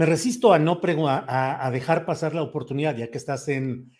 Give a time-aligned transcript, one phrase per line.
[0.00, 3.92] me resisto a no a, a, dejar pasar la oportunidad, ya que estás en,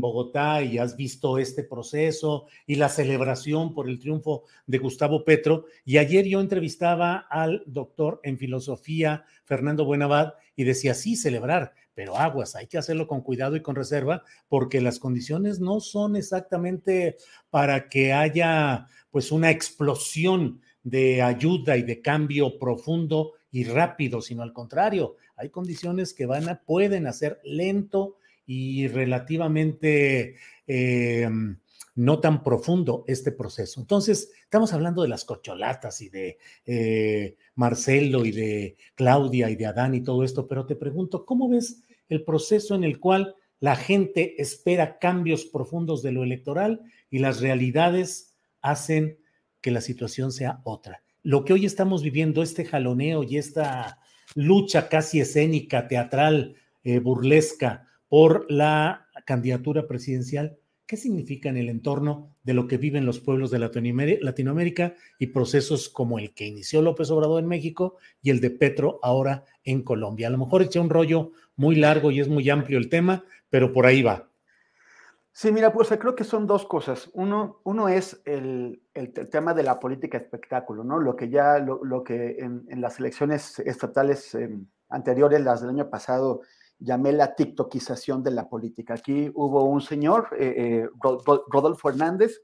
[0.00, 5.64] Bogotá y has visto este proceso y la celebración por el triunfo de Gustavo Petro.
[5.84, 12.16] Y ayer yo entrevistaba al doctor en filosofía, Fernando Buenavad, y decía, sí, celebrar, pero
[12.16, 17.16] aguas, hay que hacerlo con cuidado y con reserva, porque las condiciones no son exactamente
[17.50, 24.42] para que haya pues una explosión de ayuda y de cambio profundo y rápido, sino
[24.42, 31.28] al contrario, hay condiciones que van a, pueden hacer lento y relativamente eh,
[31.94, 33.80] no tan profundo este proceso.
[33.80, 39.66] Entonces, estamos hablando de las cocholatas y de eh, Marcelo y de Claudia y de
[39.66, 43.76] Adán y todo esto, pero te pregunto, ¿cómo ves el proceso en el cual la
[43.76, 46.80] gente espera cambios profundos de lo electoral
[47.10, 49.18] y las realidades hacen
[49.60, 51.02] que la situación sea otra?
[51.22, 53.98] Lo que hoy estamos viviendo, este jaloneo y esta
[54.34, 62.34] lucha casi escénica, teatral, eh, burlesca por la candidatura presidencial, ¿qué significa en el entorno
[62.42, 67.10] de lo que viven los pueblos de Latinoamérica y procesos como el que inició López
[67.10, 70.28] Obrador en México y el de Petro ahora en Colombia?
[70.28, 73.74] A lo mejor eché un rollo muy largo y es muy amplio el tema, pero
[73.74, 74.29] por ahí va.
[75.32, 77.08] Sí, mira, pues creo que son dos cosas.
[77.14, 80.98] Uno, uno es el, el, tema de la política espectáculo, ¿no?
[80.98, 84.50] Lo que ya, lo, lo que en, en, las elecciones estatales eh,
[84.88, 86.42] anteriores, las del año pasado,
[86.80, 88.94] llamé la tiktokización de la política.
[88.94, 92.42] Aquí hubo un señor, eh, eh, Rodolfo Hernández,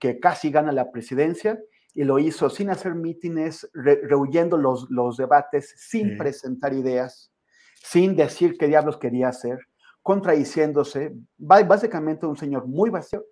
[0.00, 1.60] que casi gana la presidencia
[1.92, 6.16] y lo hizo sin hacer mítines, re rehuyendo los, los debates, sin sí.
[6.16, 7.32] presentar ideas,
[7.74, 9.58] sin decir qué diablos quería hacer
[10.04, 13.24] contradiciéndose, básicamente un señor muy vacío,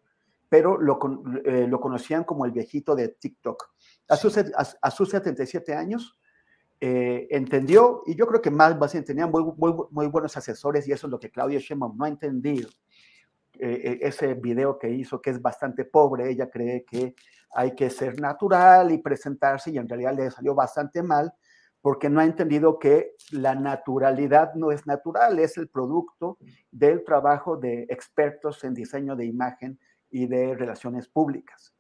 [0.49, 0.99] pero lo,
[1.45, 3.75] eh, lo conocían como el viejito de TikTok.
[4.09, 4.45] A sus, a,
[4.81, 6.19] a sus 77 años,
[6.81, 10.93] eh, entendió, y yo creo que más básicamente tenía muy, muy, muy, buenos asesores, y
[10.93, 12.71] eso es lo que Claudia Sheinbaum no ha entendido.
[13.59, 17.15] Eh, ese video que hizo, que es bastante pobre, ella cree que
[17.55, 21.35] hay que ser natural y presentarse, y en realidad le salió bastante mal,
[21.83, 26.39] porque no ha entendido que la naturalidad no es natural, es el producto
[26.71, 29.79] del trabajo de expertos en diseño de imagen
[30.09, 31.75] y de relaciones públicas.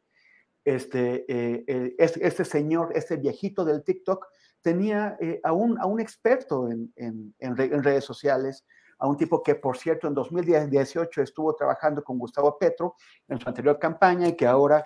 [0.65, 4.27] Este, eh, este señor, este viejito del TikTok,
[4.61, 8.65] tenía eh, a, un, a, un, experto en, en, redes sociales,
[8.99, 12.97] a un tipo que, por cierto, en 2018 estuvo trabajando con Gustavo Petro
[13.29, 14.85] en su anterior campaña y que ahora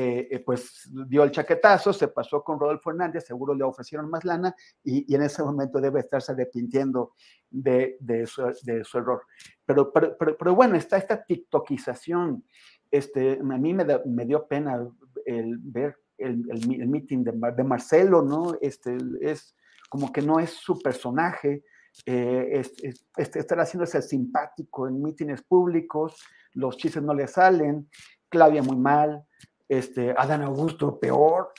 [0.00, 4.54] eh, pues dio el chaquetazo, se pasó con Rodolfo Hernández, seguro le ofrecieron más lana
[4.84, 7.14] y, en ese momento debe estarse arrepintiendo
[7.50, 9.24] de, su, error.
[9.66, 12.44] Pero, pero, bueno, está esta tiktokización.
[12.90, 14.78] Este, a mí me, dio pena
[15.26, 18.56] el ver el, el, meeting de, Marcelo, ¿no?
[18.60, 19.56] Este, es
[19.88, 21.64] como que no es su personaje.
[22.06, 26.22] Eh, es, es, estar haciéndose simpático en mítines públicos,
[26.52, 27.88] los chistes no le salen,
[28.28, 29.24] Claudia muy mal,
[29.68, 31.52] este, Adán Augusto peor.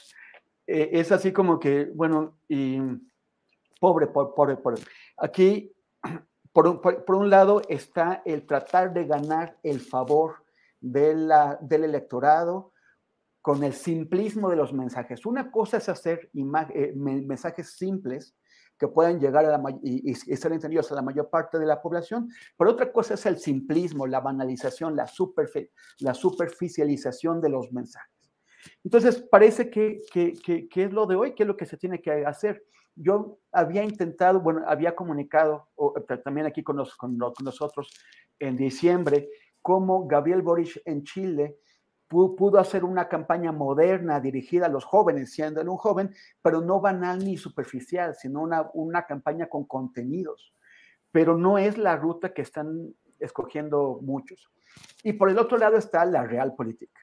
[0.66, 2.78] Eh, es así como que, bueno, y
[3.80, 4.82] pobre, pobre, pobre.
[5.16, 5.72] Aquí,
[6.52, 10.44] por un, por un, lado, está el tratar de ganar el favor
[10.80, 12.72] de la, del electorado
[13.42, 15.24] con el simplismo de los mensajes.
[15.24, 18.34] Una cosa es hacer eh, mensajes simples
[18.80, 21.82] que puedan llegar a la, y, y, ser entendidos a la mayor parte de la
[21.82, 25.06] población, pero otra cosa es el simplismo, la banalización, la,
[25.98, 28.10] la superficialización de los mensajes.
[28.82, 30.32] Entonces, parece que, que,
[30.66, 32.64] que, es lo de hoy, que es lo que se tiene que hacer.
[32.96, 35.68] yo había intentado, bueno, había comunicado
[36.24, 37.90] también aquí con, con, nosotros
[38.38, 39.28] en diciembre
[39.60, 41.58] cómo Gabriel Boric en Chile
[42.10, 46.12] pudo, hacer una campaña moderna dirigida a los jóvenes, siendo un joven,
[46.42, 50.52] pero no banal ni superficial, sino una, una campaña con contenidos.
[51.12, 54.50] Pero no es la ruta que están escogiendo muchos.
[55.04, 57.00] Y por el otro lado está la real política.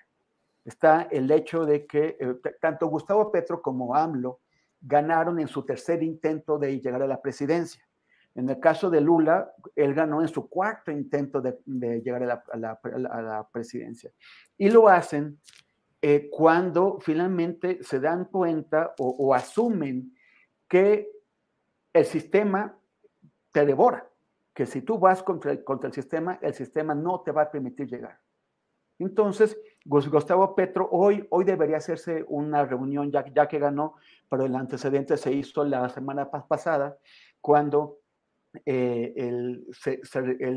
[0.65, 4.41] Está el hecho de que eh, tanto Gustavo Petro como AMLO
[4.81, 7.86] ganaron en su tercer intento de llegar a la presidencia.
[8.37, 11.57] En el caso de Lula, él ganó en su cuarto intento de,
[12.01, 14.11] llegar a la, presidencia.
[14.55, 15.39] Y lo hacen
[16.03, 20.15] eh, cuando finalmente se dan cuenta o, asumen
[20.67, 21.09] que
[21.91, 22.77] el sistema
[23.51, 24.07] te devora,
[24.53, 27.87] que si tú vas contra contra el sistema, el sistema no te va a permitir
[27.87, 28.19] llegar.
[28.99, 33.95] Entonces, Gustavo Petro, hoy, hoy debería hacerse una reunión, ya, ya que ganó,
[34.29, 36.99] pero el antecedente se hizo la semana pasada,
[37.41, 37.97] cuando
[38.65, 39.65] eh, el,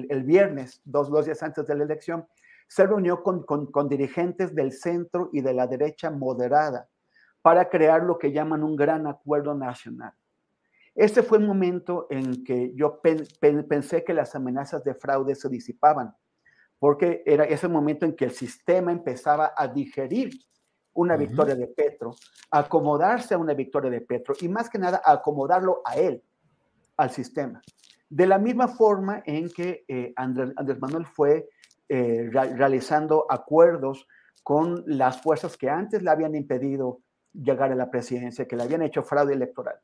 [0.09, 2.27] el, viernes, dos, dos, días antes de la elección,
[2.69, 6.89] se reunió con, con, dirigentes del centro y de la derecha moderada
[7.43, 10.13] para crear lo que llaman un gran acuerdo nacional.
[10.95, 16.15] Este fue el momento en que yo pensé que las amenazas de fraude se disipaban
[16.81, 20.33] porque era ese momento en que el sistema empezaba a digerir
[20.95, 22.17] una victoria de Petro,
[22.51, 26.23] acomodarse a una victoria de Petro y más que nada acomodarlo a él,
[26.97, 27.61] al sistema.
[28.11, 31.49] De la misma forma en que eh, Andrés, Manuel fue
[31.89, 34.07] eh, realizando acuerdos
[34.43, 37.01] con las fuerzas que antes le habían impedido
[37.33, 39.77] llegar a la presidencia, que le habían hecho fraude electoral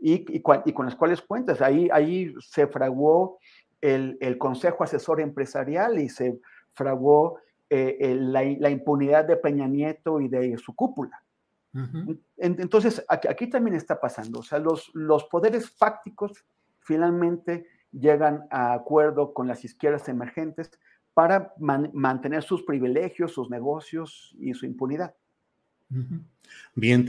[0.00, 1.60] y, y, con las cuales cuentas.
[1.60, 3.38] Ahí, ahí se fraguó
[3.80, 6.38] el, Consejo Asesor Empresarial y se
[6.72, 7.38] fraguó
[7.70, 11.20] eh, la, impunidad de Peña Nieto y de su cúpula.
[12.36, 16.44] Entonces, aquí, también está pasando, o sea, los, los poderes fácticos
[16.84, 20.70] finalmente llegan a acuerdo con las izquierdas emergentes
[21.14, 25.14] para mantener sus privilegios, sus negocios y su impunidad.
[26.74, 27.08] Bien.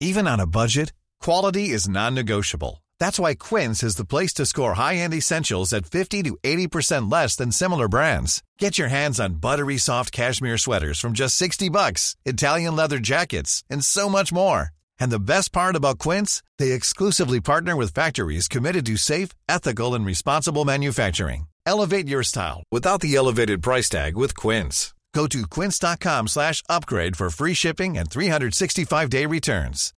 [0.00, 2.82] Even on a budget, quality is non-negotiable.
[2.98, 7.36] That's why Quince is the place to score high-end essentials at 50 to 80% less
[7.36, 8.42] than similar brands.
[8.58, 13.64] Get your hands on buttery soft cashmere sweaters from just 60 bucks, Italian leather jackets,
[13.70, 14.70] and so much more.
[15.00, 19.94] And the best part about Quince, they exclusively partner with factories committed to safe, ethical,
[19.94, 21.46] and responsible manufacturing.
[21.66, 24.94] Elevate your style without the elevated price tag with Quince.
[25.14, 29.92] Go to quince.com slash upgrade for free shipping and 365-day returns.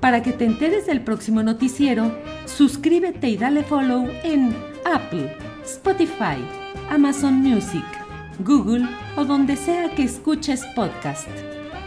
[0.00, 2.12] Para que te enteres del próximo noticiero,
[2.44, 4.54] suscríbete y dale follow en
[4.84, 5.34] Apple,
[5.64, 6.36] Spotify,
[6.90, 7.84] Amazon Music,
[8.40, 8.86] Google
[9.16, 11.28] o donde sea que escuches podcast.